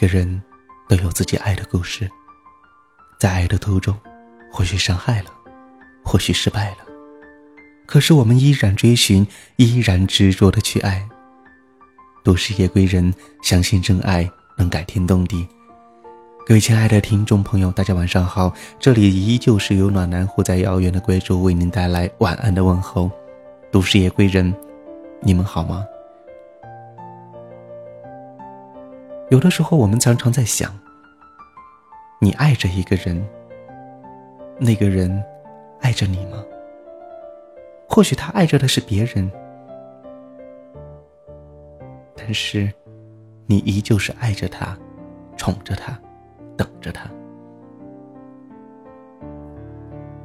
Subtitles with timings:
[0.00, 0.42] 每个人
[0.88, 2.10] 都有自己爱的故事，
[3.18, 3.94] 在爱的途中，
[4.50, 5.26] 或许伤害了，
[6.02, 6.76] 或许失败了，
[7.84, 9.26] 可是我们依然追寻，
[9.56, 11.06] 依然执着的去爱。
[12.24, 14.26] 都市夜归人，相信真爱
[14.56, 15.46] 能改天动地。
[16.46, 23.10] 各位亲爱的听众朋友，大家晚上好，这里依旧是由暖男护在遥远的贵州为您带来晚安的问候。
[23.70, 24.54] 都市夜归人，
[25.20, 25.84] 你们好吗？
[29.30, 30.76] 有的时候，我们常常在想：
[32.20, 33.24] 你爱着一个人，
[34.58, 35.22] 那个人
[35.80, 36.44] 爱着你吗？
[37.88, 39.30] 或许他爱着的是别人，
[42.16, 42.72] 但是
[43.46, 44.76] 你依旧是爱着他，
[45.36, 45.96] 宠着他，
[46.56, 47.08] 等着他。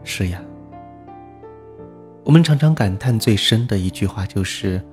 [0.03, 0.41] 是呀，
[2.23, 4.83] 我们常常感叹最深的一句话就是：“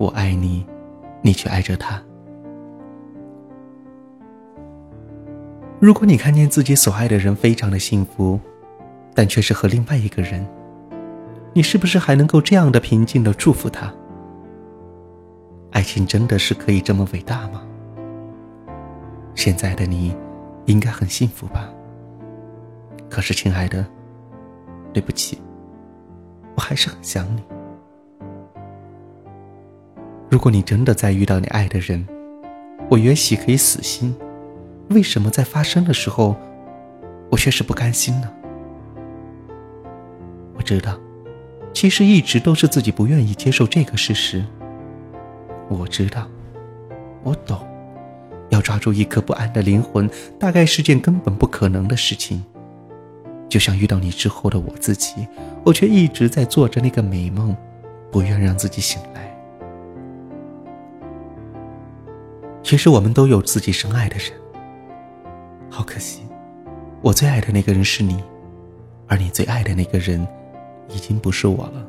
[0.00, 0.66] 我爱你，
[1.20, 2.02] 你却爱着他。”
[5.78, 8.40] 如果你看见自己所爱的人非常的幸福，
[9.14, 10.46] 但却是和另外一个人，
[11.52, 13.92] 你是不是还能够这样的平静的祝福他？
[15.72, 17.62] 爱情真的是可以这么伟大吗？
[19.34, 20.16] 现在的你，
[20.64, 21.68] 应该很幸福吧？
[23.10, 23.84] 可是，亲爱的，
[24.94, 25.38] 对不起，
[26.54, 27.42] 我还是很想你。
[30.30, 32.06] 如果你真的再遇到你爱的人，
[32.88, 34.16] 我也许可以死心。
[34.90, 36.36] 为什么在发生的时候，
[37.30, 38.32] 我却是不甘心呢？
[40.54, 40.98] 我知道，
[41.72, 44.44] 其实一直都是自己不愿意接受这个事实。
[45.68, 46.28] 我知道，
[47.24, 47.58] 我懂，
[48.50, 52.44] 要抓住一颗不安的灵魂，大概是件根本不可能的事情。
[53.48, 55.26] 就像遇到你之后的我自己，
[55.64, 57.56] 我却一直在做着那个美梦，
[58.10, 59.36] 不愿让自己醒来。
[62.62, 64.45] 其实我们都有自己深爱的人。
[65.76, 66.22] 好可惜，
[67.02, 68.24] 我最爱的那个人是你，
[69.06, 70.26] 而你最爱的那个人，
[70.88, 71.86] 已经不是我了。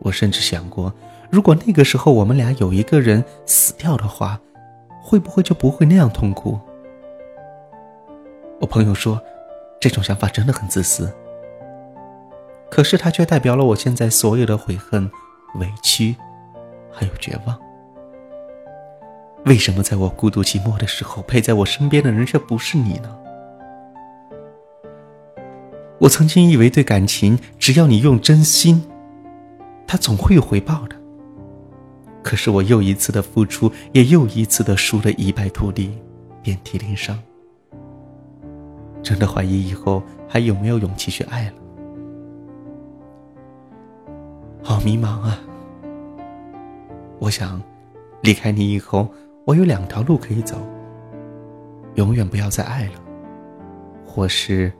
[0.00, 0.92] 我甚至想过，
[1.30, 4.38] 如果那个时候我们俩有一个人死掉的话，
[5.02, 6.60] 会不会就不会那样痛苦？
[8.60, 9.18] 我朋友说，
[9.80, 11.10] 这种想法真的很自私。
[12.70, 15.10] 可是它却代表了我现在所有的悔恨、
[15.54, 16.14] 委屈，
[16.92, 17.58] 还有绝望。
[19.46, 23.16] 为什么在我孤独寂寞的时候，陪在我身边的人却不是你呢？
[26.00, 28.84] 我曾经以为对感情，只要你用真心，
[29.86, 30.96] 他总会有回报的。
[32.24, 35.96] 可是我又一次的付出，也又一次的输得一败涂地，
[36.42, 37.16] 遍体鳞伤。
[39.00, 41.52] 真的怀疑以后还有没有勇气去爱了？
[44.60, 45.38] 好迷茫啊！
[47.20, 47.62] 我想
[48.22, 49.08] 离开你以后。
[49.46, 50.56] 我有两条路可以走，
[51.94, 52.92] 永远不要再爱了，
[54.04, 54.72] 或是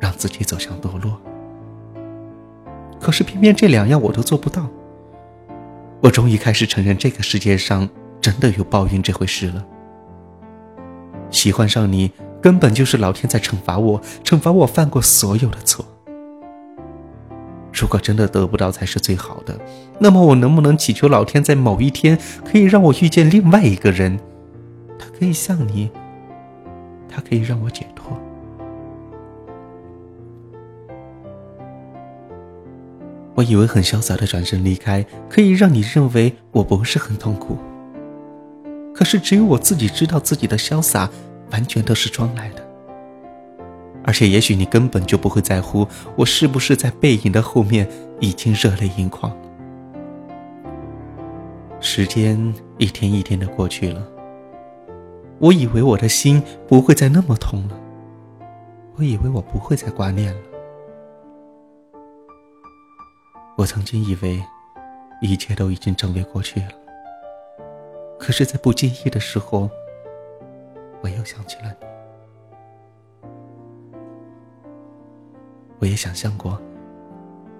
[0.00, 1.20] 让自己走向堕落。
[3.00, 4.68] 可是偏偏这两样我都做不到。
[6.02, 7.88] 我终于开始承认，这个世界上
[8.20, 9.64] 真的有报应这回事了。
[11.30, 12.10] 喜欢上你，
[12.42, 15.86] 根本就是老天在惩罚我，惩罚我犯过所有的错。
[17.74, 19.58] 如果真的得不到才是最好的，
[19.98, 24.18] 那么我能不能祈求老天在某一天可以让我遇见另外一个人？
[24.98, 25.90] 他可以像你，
[27.08, 28.16] 他可以让我解脱。
[33.34, 37.58] 我以为很潇洒的转身离开，可以让你认为我不是很痛苦。
[38.94, 41.10] 可是只有我自己知道，自己的潇洒
[41.50, 42.63] 完全都是装来的。
[44.06, 47.88] 而且，也许你根本就不会在乎我是不是在背影的后面
[48.20, 49.34] 已经热泪盈眶。
[51.80, 54.06] 时间一天一天的过去了，
[55.38, 57.80] 我以为我的心不会再那么痛了，
[58.96, 60.40] 我以为我不会再挂念了。
[63.56, 64.42] 我曾经以为
[65.22, 66.68] 一切都已经成为过去了，
[68.18, 69.70] 可是，在不经意的时候，
[71.00, 71.86] 我又想起了你。
[75.84, 76.58] 我也想象过，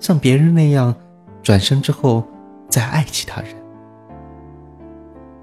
[0.00, 0.94] 像别人那样，
[1.43, 2.26] 转身之后
[2.71, 3.55] 再爱其他人。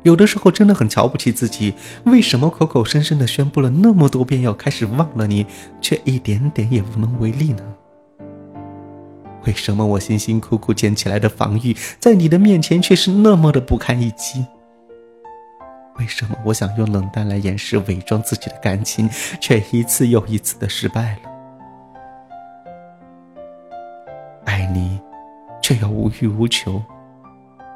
[0.02, 1.76] 有的时候真的很瞧不起自己，
[2.06, 5.46] 为什么口口声声的宣布了那么多遍要开始忘了你，
[5.80, 7.62] 却一点点也无能为力呢？
[9.46, 14.44] 为什么我辛辛苦苦建起来的防御，在你的面前却是那么的不堪一击？
[16.00, 19.08] 为什么我想用冷淡来掩饰、伪装自己的感情，
[19.40, 21.31] 却一次又一次的失败了？
[24.74, 25.00] 你，
[25.62, 26.82] 却要无欲无求，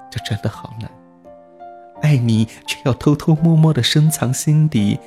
[0.10, 0.90] 这真的好难。
[2.02, 5.00] 爱你却要偷偷摸摸的深藏心底，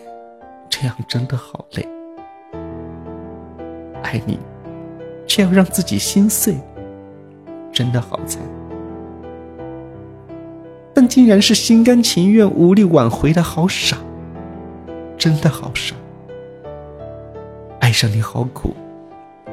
[0.68, 1.86] 这样真的好累。
[4.02, 4.38] 爱你，
[5.26, 6.56] 却要让自己心碎，
[7.72, 8.42] 真的好惨。
[10.94, 13.96] 但竟然是心甘情愿、无力挽回的好傻，
[15.16, 15.94] 真的好傻。
[17.80, 18.74] 爱上你好苦，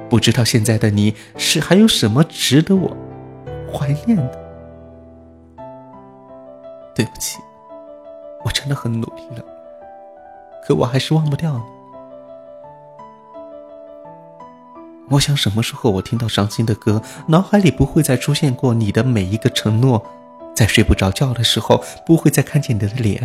[0.09, 2.95] 不知道现在的你是还有什么值得我
[3.71, 4.45] 怀念的。
[6.95, 7.39] 对不起，
[8.45, 9.43] 我真的很努力了，
[10.65, 11.63] 可我还是忘不掉你。
[15.09, 19.99] 我想，什么时候我听到伤心的歌，脑海里不会再出现过你的每一个承诺；
[20.55, 23.21] 在睡不着觉的时候，不会再看见你的脸；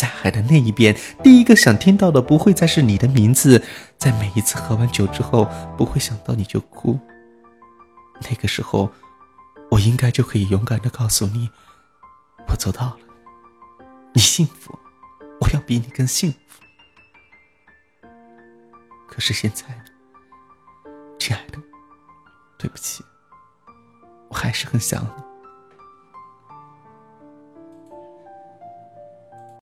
[0.00, 3.60] 在海的那一边，第一个想听到的不会再是你的名字；
[3.98, 6.98] 在每一次喝完酒之后，不会想到你就哭。
[8.22, 8.90] 那个时候，
[9.70, 11.50] 我应该就可以勇敢的告诉你。
[12.48, 12.96] 我做到了，
[14.14, 14.78] 你幸福，
[15.38, 16.62] 我要比你更幸福。
[19.06, 19.66] 可是现在，
[21.18, 21.58] 亲爱的，
[22.56, 23.04] 对不起，
[24.30, 25.19] 我还是很想你。